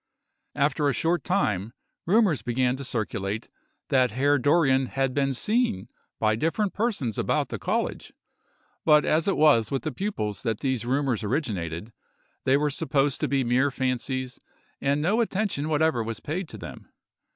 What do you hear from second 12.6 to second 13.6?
supposed to be